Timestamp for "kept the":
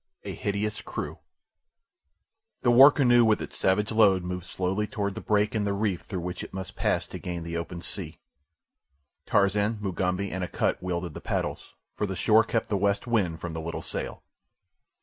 12.43-12.77